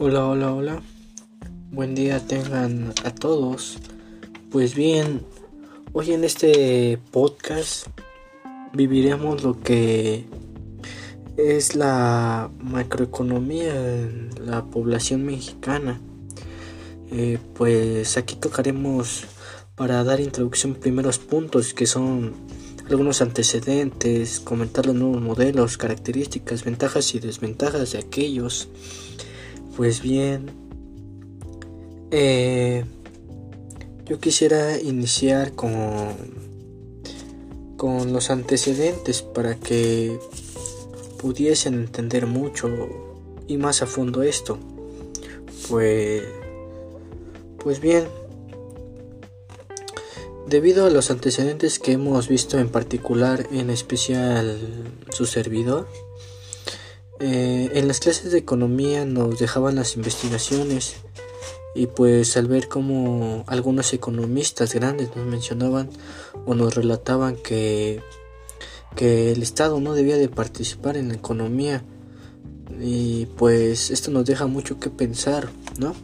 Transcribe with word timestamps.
Hola, 0.00 0.28
hola, 0.28 0.54
hola. 0.54 0.82
Buen 1.72 1.96
día 1.96 2.20
tengan 2.20 2.94
a 3.02 3.12
todos. 3.12 3.78
Pues 4.48 4.76
bien, 4.76 5.26
hoy 5.92 6.12
en 6.12 6.22
este 6.22 7.00
podcast 7.10 7.88
viviremos 8.72 9.42
lo 9.42 9.60
que 9.60 10.24
es 11.36 11.74
la 11.74 12.48
macroeconomía 12.60 13.74
en 13.74 14.30
la 14.46 14.66
población 14.66 15.24
mexicana. 15.24 16.00
Eh, 17.10 17.40
pues 17.54 18.16
aquí 18.16 18.36
tocaremos 18.36 19.24
para 19.74 20.04
dar 20.04 20.20
introducción 20.20 20.76
primeros 20.76 21.18
puntos 21.18 21.74
que 21.74 21.86
son 21.86 22.34
algunos 22.88 23.20
antecedentes, 23.20 24.38
comentar 24.38 24.86
los 24.86 24.94
nuevos 24.94 25.20
modelos, 25.20 25.76
características, 25.76 26.62
ventajas 26.62 27.16
y 27.16 27.18
desventajas 27.18 27.90
de 27.90 27.98
aquellos. 27.98 28.68
Pues 29.78 30.02
bien, 30.02 30.50
eh, 32.10 32.84
yo 34.06 34.18
quisiera 34.18 34.76
iniciar 34.80 35.52
con, 35.52 36.16
con 37.76 38.12
los 38.12 38.30
antecedentes 38.30 39.22
para 39.22 39.54
que 39.54 40.18
pudiesen 41.18 41.74
entender 41.74 42.26
mucho 42.26 42.68
y 43.46 43.56
más 43.56 43.80
a 43.82 43.86
fondo 43.86 44.24
esto. 44.24 44.58
Pues, 45.68 46.24
pues 47.62 47.78
bien, 47.80 48.08
Debido 50.48 50.86
a 50.86 50.90
los 50.90 51.10
antecedentes 51.10 51.78
que 51.78 51.92
hemos 51.92 52.26
visto 52.26 52.58
en 52.58 52.70
particular, 52.70 53.46
en 53.52 53.68
especial 53.68 54.58
su 55.10 55.26
servidor, 55.26 55.86
eh, 57.20 57.70
en 57.74 57.88
las 57.88 58.00
clases 58.00 58.30
de 58.30 58.38
economía 58.38 59.04
nos 59.04 59.38
dejaban 59.38 59.74
las 59.74 59.96
investigaciones 59.96 60.96
y 61.74 61.86
pues 61.86 62.36
al 62.36 62.46
ver 62.46 62.68
como 62.68 63.44
algunos 63.46 63.92
economistas 63.92 64.74
grandes 64.74 65.14
nos 65.16 65.26
mencionaban 65.26 65.90
o 66.46 66.54
nos 66.54 66.74
relataban 66.74 67.36
que, 67.36 68.00
que 68.94 69.32
el 69.32 69.42
Estado 69.42 69.80
no 69.80 69.94
debía 69.94 70.16
de 70.16 70.28
participar 70.28 70.96
en 70.96 71.08
la 71.08 71.14
economía 71.14 71.82
y 72.80 73.26
pues 73.36 73.90
esto 73.90 74.10
nos 74.10 74.24
deja 74.24 74.46
mucho 74.46 74.78
que 74.78 74.90
pensar, 74.90 75.48
¿no? 75.78 75.94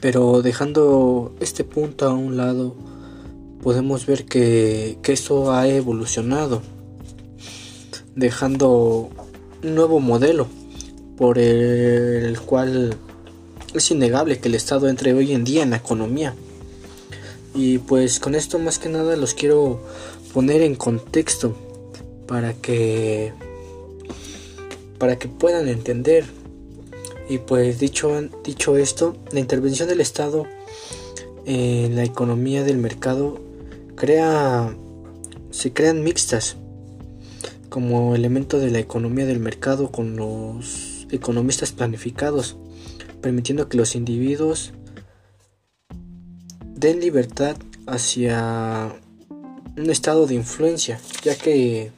Pero 0.00 0.42
dejando 0.42 1.34
este 1.40 1.62
punto 1.62 2.06
a 2.06 2.14
un 2.14 2.36
lado, 2.36 2.74
podemos 3.62 4.06
ver 4.06 4.24
que, 4.24 4.98
que 5.02 5.12
esto 5.12 5.52
ha 5.52 5.68
evolucionado, 5.68 6.62
dejando 8.14 9.10
un 9.62 9.74
nuevo 9.74 10.00
modelo 10.00 10.46
por 11.16 11.38
el 11.38 12.40
cual 12.40 12.96
es 13.74 13.90
innegable 13.90 14.38
que 14.38 14.48
el 14.48 14.54
Estado 14.54 14.88
entre 14.88 15.14
hoy 15.14 15.32
en 15.32 15.44
día 15.44 15.62
en 15.62 15.70
la 15.70 15.76
economía. 15.76 16.34
Y 17.54 17.78
pues 17.78 18.18
con 18.18 18.34
esto 18.34 18.58
más 18.58 18.78
que 18.78 18.88
nada 18.88 19.16
los 19.16 19.34
quiero 19.34 19.80
poner 20.32 20.62
en 20.62 20.74
contexto 20.74 21.54
para 22.26 22.54
que 22.54 23.32
para 24.98 25.18
que 25.18 25.28
puedan 25.28 25.68
entender 25.68 26.24
y 27.28 27.38
pues 27.38 27.78
dicho, 27.78 28.10
dicho 28.44 28.76
esto, 28.76 29.16
la 29.32 29.40
intervención 29.40 29.88
del 29.88 30.00
Estado 30.00 30.46
en 31.44 31.96
la 31.96 32.04
economía 32.04 32.62
del 32.62 32.78
mercado 32.78 33.40
crea, 33.96 34.76
se 35.50 35.72
crean 35.72 36.04
mixtas 36.04 36.56
como 37.72 38.14
elemento 38.14 38.58
de 38.58 38.70
la 38.70 38.80
economía 38.80 39.24
del 39.24 39.40
mercado 39.40 39.90
con 39.90 40.14
los 40.14 41.06
economistas 41.10 41.72
planificados, 41.72 42.58
permitiendo 43.22 43.70
que 43.70 43.78
los 43.78 43.96
individuos 43.96 44.74
den 46.76 47.00
libertad 47.00 47.56
hacia 47.86 48.94
un 49.30 49.88
estado 49.88 50.26
de 50.26 50.34
influencia, 50.34 51.00
ya 51.24 51.34
que 51.34 51.92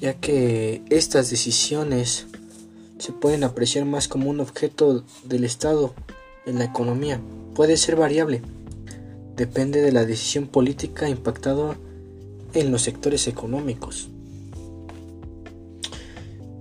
ya 0.00 0.14
que 0.14 0.80
estas 0.88 1.28
decisiones 1.28 2.26
se 2.96 3.12
pueden 3.12 3.44
apreciar 3.44 3.84
más 3.84 4.08
como 4.08 4.30
un 4.30 4.40
objeto 4.40 5.04
del 5.24 5.44
Estado 5.44 5.94
en 6.46 6.58
la 6.58 6.64
economía. 6.64 7.20
Puede 7.54 7.76
ser 7.76 7.96
variable. 7.96 8.40
Depende 9.36 9.82
de 9.82 9.92
la 9.92 10.06
decisión 10.06 10.46
política 10.46 11.10
impactada 11.10 11.76
en 12.54 12.70
los 12.70 12.82
sectores 12.82 13.28
económicos. 13.28 14.08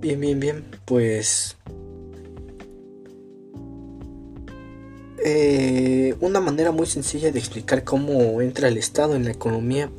Bien, 0.02 0.20
bien, 0.20 0.40
bien. 0.40 0.66
Pues... 0.86 1.58
Eh, 5.26 6.16
una 6.20 6.42
manera 6.42 6.74
muy 6.74 6.86
sencilla 6.86 7.32
de 7.32 7.40
explicar 7.40 7.86
cómo 7.86 8.42
entra 8.42 8.68
el 8.68 8.78
Estado 8.78 9.16
en 9.16 9.24
la 9.24 9.32
economía, 9.32 9.90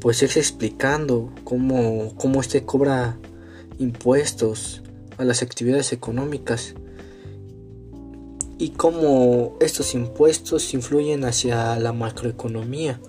pues 0.00 0.22
es 0.22 0.36
explicando 0.36 1.32
cómo, 1.42 2.14
cómo 2.14 2.40
este 2.40 2.64
cobra 2.64 3.18
impuestos, 3.80 4.82
a 5.18 5.24
las 5.24 5.42
actividades 5.42 5.92
económicas 5.92 6.74
y 8.58 8.70
cómo 8.70 9.56
estos 9.60 9.94
impuestos 9.94 10.74
influyen 10.74 11.24
hacia 11.24 11.78
la 11.78 11.92
macroeconomía. 11.92 13.00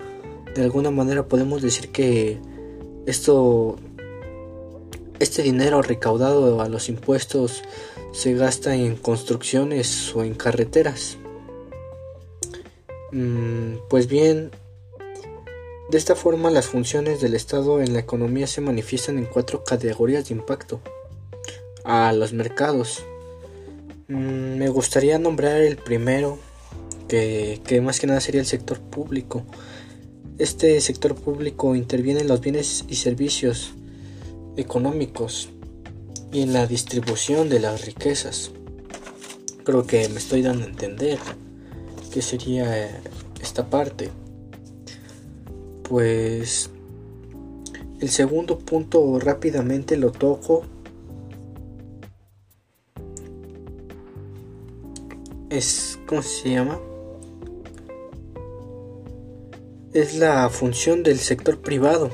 De 0.56 0.64
alguna 0.64 0.92
manera 0.92 1.28
podemos 1.28 1.62
decir 1.62 1.90
que 1.90 2.40
esto 3.06 3.78
este 5.20 5.42
dinero 5.42 5.82
recaudado 5.82 6.62
a 6.62 6.70
los 6.70 6.90
impuestos 6.90 7.64
se 8.12 8.34
gasta 8.34 8.76
en 8.76 8.96
construcciones 8.96 10.14
o 10.16 10.24
en 10.24 10.36
carreteras. 10.36 11.18
Mm, 13.12 13.76
pues 13.90 14.08
bien, 14.08 14.52
de 15.90 15.98
esta 15.98 16.16
forma 16.16 16.50
las 16.50 16.68
funciones 16.68 17.22
del 17.22 17.36
Estado 17.36 17.82
en 17.82 17.94
la 17.94 18.00
economía 18.00 18.48
se 18.48 18.62
manifiestan 18.62 19.18
en 19.18 19.26
cuatro 19.26 19.64
categorías 19.64 20.28
de 20.28 20.36
impacto 20.36 20.80
a 21.84 22.12
los 22.14 22.34
mercados. 22.34 23.04
Mm, 24.08 24.58
me 24.58 24.70
gustaría 24.70 25.20
nombrar 25.20 25.62
el 25.62 25.78
primero, 25.78 26.40
que, 27.08 27.62
más 27.84 28.00
que 28.00 28.08
nada 28.08 28.22
sería 28.22 28.42
el 28.42 28.48
sector 28.48 28.80
público. 28.80 29.44
Este 30.44 30.82
sector 30.82 31.16
público 31.16 31.74
interviene 31.74 32.20
en 32.20 32.28
los 32.28 32.42
bienes 32.42 32.84
y 32.90 32.96
servicios 32.96 33.76
económicos 34.58 35.48
y 36.34 36.42
en 36.42 36.52
la 36.52 36.68
distribución 36.68 37.48
de 37.48 37.62
las 37.62 37.86
riquezas. 37.86 38.52
Creo 39.64 39.88
que 39.88 40.10
me 40.10 40.18
estoy 40.18 40.42
dando 40.42 40.66
a 40.66 40.68
entender 40.68 41.18
qué 42.12 42.22
sería 42.22 43.02
esta 43.42 43.70
parte. 43.70 44.10
Pues 45.84 46.70
el 48.02 48.10
segundo 48.10 48.60
punto 48.60 49.22
rápidamente 49.22 49.96
lo 49.96 50.12
toco 50.12 50.64
es, 55.50 55.98
¿cómo 56.06 56.22
se 56.22 56.50
llama? 56.52 56.82
Es 59.94 60.16
la 60.16 60.50
función 60.50 61.04
del 61.04 61.20
sector 61.20 61.60
privado. 61.60 62.10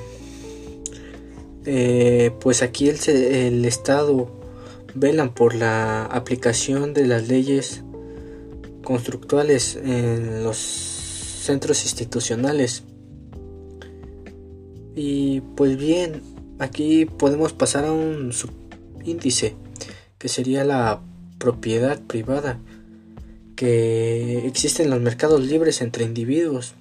Eh, 1.65 2.31
pues 2.41 2.61
aquí 2.61 2.89
el, 2.89 3.65
Estado 3.65 4.29
velan 4.95 5.33
por 5.33 5.55
la 5.55 6.05
aplicación 6.05 6.93
de 6.93 7.05
las 7.05 7.27
leyes 7.27 7.83
constructuales 8.83 9.77
en 9.77 10.43
los 10.43 10.57
centros 10.57 11.83
institucionales. 11.83 12.83
Y 14.95 15.41
pues 15.55 15.77
bien, 15.77 16.21
aquí 16.59 17.05
podemos 17.05 17.53
pasar 17.53 17.85
a 17.85 17.93
un 17.93 18.33
subíndice 18.33 19.55
que 20.17 20.27
sería 20.27 20.65
la 20.65 21.01
propiedad 21.37 22.01
privada 22.01 22.59
que 23.55 24.45
existen 24.47 24.89
los 24.89 24.99
mercados 25.01 25.41
libres 25.45 25.81
entre 25.81 26.03
individuos. 26.03 26.75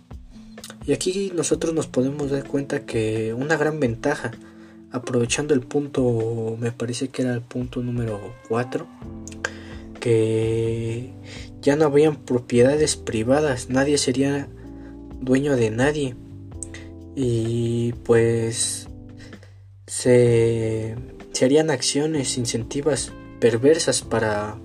Y 0.89 0.95
aquí 0.95 1.31
nosotros 1.35 1.75
nos 1.75 1.87
podemos 1.87 2.31
dar 2.31 2.45
cuenta 2.45 2.87
que 2.87 3.35
una 3.35 3.59
gran 3.59 3.79
ventaja, 3.79 4.31
aprovechando 4.91 5.53
el 5.53 5.61
punto, 5.61 6.57
me 6.59 6.73
parece 6.73 7.09
que 7.09 7.21
era 7.21 7.35
el 7.35 7.43
punto 7.43 7.83
número 7.83 8.19
4, 8.49 8.87
que 10.01 11.13
ya 11.61 11.77
no 11.77 11.85
habrían 11.85 12.17
propiedades 12.17 12.97
privadas, 12.97 13.69
nadie 13.69 13.99
sería 13.99 14.49
dueño 15.21 15.57
de 15.57 15.71
nadie. 15.71 16.17
Y 17.15 17.93
pues 18.05 18.89
se, 19.87 20.97
se 21.33 21.45
harían 21.45 21.69
acciones 21.69 22.39
incentivas 22.39 23.13
perversas 23.41 24.01
para 24.01 24.57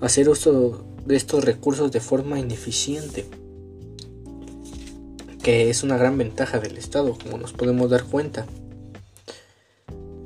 hacer 0.00 0.28
uso 0.28 0.86
de 1.04 1.16
estos 1.16 1.42
recursos 1.42 1.90
de 1.90 1.98
forma 1.98 2.38
ineficiente, 2.38 3.26
que 5.42 5.70
es 5.70 5.82
una 5.82 5.96
gran 5.96 6.18
ventaja 6.18 6.58
del 6.58 6.76
Estado, 6.76 7.16
como 7.22 7.38
nos 7.38 7.52
podemos 7.52 7.90
dar 7.90 8.04
cuenta. 8.04 8.46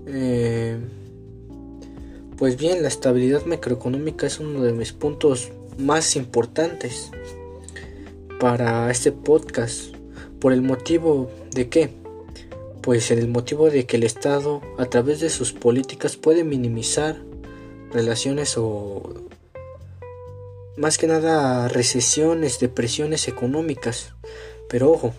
Eh, 0.07 0.79
Pues 2.37 2.57
bien, 2.57 2.83
la 2.83 2.89
estabilidad 2.89 3.47
macroeconómica 3.47 4.27
es 4.27 4.41
uno 4.41 4.63
de 4.63 4.73
mis 4.73 4.93
puntos 4.93 5.53
más 5.79 6.17
importantes 6.17 7.13
para 8.41 8.91
este 8.91 9.13
podcast. 9.13 9.95
¿Por 10.41 10.53
el 10.53 10.61
motivo 10.61 11.31
de 11.53 11.69
qué? 11.69 11.91
Pues 12.83 13.13
el 13.13 13.29
motivo 13.29 13.71
de 13.71 13.87
que 13.87 13.97
el 13.97 14.03
Estado, 14.03 14.63
a 14.79 14.87
través 14.87 15.21
de 15.21 15.31
sus 15.31 15.53
políticas, 15.53 16.17
puede 16.17 16.43
minimizar 16.43 17.23
relaciones 17.93 18.59
o 18.59 19.15
más 20.77 20.99
que 20.99 21.07
nada 21.07 21.69
recesiones, 21.69 22.59
depresiones 22.59 23.29
económicas. 23.29 24.13
Pero 24.75 24.91
ojo, 24.91 25.15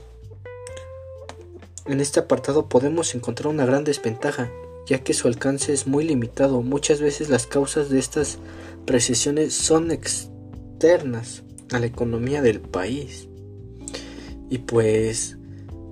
en 1.85 2.01
este 2.01 2.19
apartado 2.19 2.67
podemos 2.67 3.15
encontrar 3.15 3.47
una 3.47 3.65
gran 3.65 3.85
desventaja, 3.85 4.51
ya 4.85 5.01
que 5.01 5.13
su 5.13 5.29
alcance 5.29 5.71
es 5.71 5.87
muy 5.87 6.03
limitado. 6.03 6.61
Muchas 6.61 6.99
veces 6.99 7.29
las 7.29 7.47
causas 7.47 7.89
de 7.89 7.97
estas 7.97 8.37
recesiones 8.85 9.53
son 9.53 9.91
externas 9.91 11.43
a 11.71 11.79
la 11.79 11.85
economía 11.85 12.41
del 12.41 12.59
país. 12.59 13.29
Y 14.49 14.57
pues, 14.57 15.37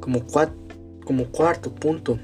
como, 0.02 0.26
como 1.06 1.28
cuarto 1.28 1.74
punto, 1.74 2.20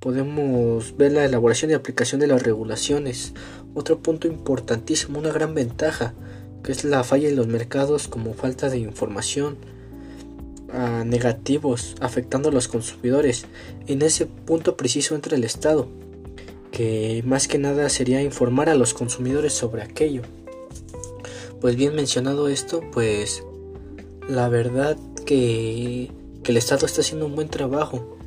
podemos 0.00 0.96
ver 0.96 1.12
la 1.12 1.24
elaboración 1.24 1.70
y 1.70 1.74
aplicación 1.74 2.20
de 2.20 2.26
las 2.26 2.42
regulaciones. 2.42 3.34
Otro 3.76 4.00
punto 4.00 4.26
importantísimo, 4.26 5.20
una 5.20 5.30
gran 5.30 5.54
ventaja, 5.54 6.14
que 6.64 6.72
es 6.72 6.82
la 6.82 7.04
falla 7.04 7.28
en 7.28 7.36
los 7.36 7.46
mercados 7.46 8.08
como 8.08 8.34
falta 8.34 8.68
de 8.68 8.78
información 8.78 9.75
negativos 11.04 11.94
afectando 12.00 12.48
a 12.48 12.52
los 12.52 12.68
consumidores. 12.68 13.46
En 13.86 14.02
ese 14.02 14.26
punto 14.26 14.76
preciso 14.76 15.14
entra 15.14 15.36
el 15.36 15.44
Estado, 15.44 15.88
que 16.72 17.22
más 17.24 17.48
que 17.48 17.58
nada 17.58 17.88
sería 17.88 18.22
informar 18.22 18.68
a 18.68 18.74
los 18.74 18.94
consumidores 18.94 19.52
sobre 19.52 19.82
aquello. 19.82 20.22
Pues 21.60 21.76
bien 21.76 21.94
mencionado 21.94 22.48
esto, 22.48 22.82
pues 22.92 23.42
la 24.28 24.48
verdad 24.48 24.96
que, 25.24 26.10
que 26.42 26.50
el 26.52 26.58
Estado 26.58 26.86
está 26.86 27.00
haciendo 27.00 27.26
un 27.26 27.34
buen 27.34 27.48
trabajo. 27.48 28.18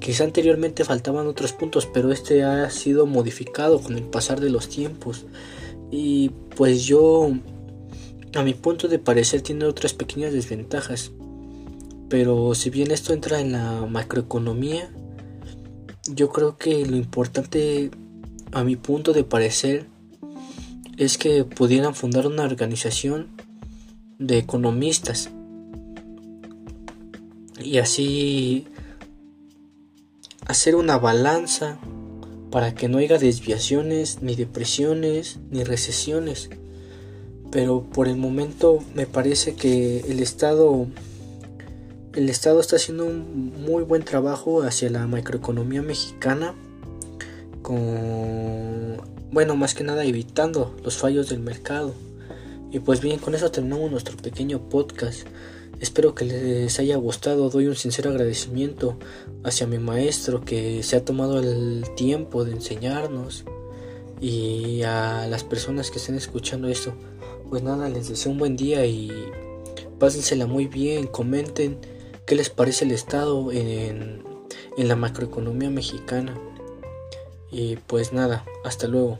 Quizá 0.00 0.24
anteriormente 0.24 0.84
faltaban 0.84 1.26
otros 1.26 1.52
puntos, 1.52 1.86
pero 1.86 2.12
este 2.12 2.42
ha 2.42 2.68
sido 2.70 3.06
modificado 3.06 3.80
con 3.80 3.96
el 3.96 4.02
pasar 4.02 4.40
de 4.40 4.50
los 4.50 4.68
tiempos. 4.68 5.24
Y 5.90 6.30
pues 6.56 6.84
yo, 6.84 7.30
a 8.34 8.42
mi 8.42 8.52
punto 8.52 8.86
de 8.88 8.98
parecer, 8.98 9.40
tiene 9.40 9.64
otras 9.64 9.94
pequeñas 9.94 10.32
desventajas. 10.32 11.12
Pero 12.14 12.54
si 12.54 12.70
bien 12.70 12.92
esto 12.92 13.12
entra 13.12 13.40
en 13.40 13.50
la 13.50 13.86
macroeconomía, 13.86 14.88
yo 16.06 16.28
creo 16.28 16.56
que 16.56 16.86
lo 16.86 16.96
importante, 16.96 17.90
a 18.52 18.62
mi 18.62 18.76
punto 18.76 19.12
de 19.12 19.24
parecer, 19.24 19.88
es 20.96 21.18
que 21.18 21.42
pudieran 21.42 21.96
fundar 21.96 22.28
una 22.28 22.44
organización 22.44 23.30
de 24.20 24.38
economistas 24.38 25.30
y 27.60 27.78
así 27.78 28.68
hacer 30.46 30.76
una 30.76 30.98
balanza 30.98 31.80
para 32.52 32.76
que 32.76 32.86
no 32.86 32.98
haya 32.98 33.18
desviaciones, 33.18 34.22
ni 34.22 34.36
depresiones, 34.36 35.40
ni 35.50 35.64
recesiones. 35.64 36.48
Pero 37.50 37.82
por 37.82 38.06
el 38.06 38.18
momento 38.18 38.78
me 38.94 39.06
parece 39.08 39.56
que 39.56 39.98
el 40.08 40.20
Estado 40.20 40.86
el 42.14 42.28
Estado 42.28 42.60
está 42.60 42.76
haciendo 42.76 43.04
un 43.04 43.52
muy 43.64 43.82
buen 43.82 44.04
trabajo 44.04 44.62
hacia 44.62 44.90
la 44.90 45.06
macroeconomía 45.06 45.82
mexicana 45.82 46.54
con 47.62 49.00
bueno, 49.34 49.56
más 49.56 49.74
que 49.74 49.82
nada 49.82 50.04
evitando 50.04 50.76
los 50.84 50.96
fallos 50.96 51.28
del 51.28 51.40
mercado. 51.40 51.92
Y 52.70 52.78
pues 52.78 53.00
bien, 53.00 53.18
con 53.18 53.34
eso 53.34 53.50
terminamos 53.50 53.90
nuestro 53.90 54.16
pequeño 54.16 54.68
podcast. 54.68 55.26
Espero 55.80 56.14
que 56.14 56.24
les 56.24 56.78
haya 56.78 56.96
gustado. 56.96 57.50
Doy 57.50 57.66
un 57.66 57.74
sincero 57.74 58.10
agradecimiento 58.10 58.96
hacia 59.42 59.66
mi 59.66 59.78
maestro 59.78 60.40
que 60.40 60.84
se 60.84 60.94
ha 60.94 61.04
tomado 61.04 61.40
el 61.40 61.84
tiempo 61.96 62.44
de 62.44 62.52
enseñarnos 62.52 63.44
y 64.20 64.82
a 64.82 65.26
las 65.26 65.42
personas 65.42 65.90
que 65.90 65.98
estén 65.98 66.14
escuchando 66.14 66.68
esto. 66.68 66.94
Pues 67.50 67.64
nada, 67.64 67.88
les 67.88 68.08
deseo 68.08 68.30
un 68.30 68.38
buen 68.38 68.56
día 68.56 68.86
y 68.86 69.10
pásensela 69.98 70.46
muy 70.46 70.68
bien. 70.68 71.08
Comenten 71.08 71.78
qué 72.26 72.34
les 72.34 72.50
parece 72.50 72.84
el 72.84 72.92
estado 72.92 73.52
en, 73.52 74.22
en 74.76 74.88
la 74.88 74.96
macroeconomía 74.96 75.70
mexicana. 75.70 76.38
Y 77.50 77.76
pues 77.76 78.12
nada, 78.12 78.44
hasta 78.64 78.88
luego. 78.88 79.18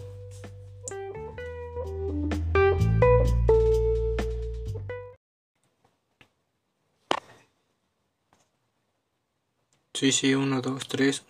Sí, 9.92 10.10
sí, 10.10 10.34
uno, 10.34 10.60
dos, 10.60 10.88
tres. 10.88 11.24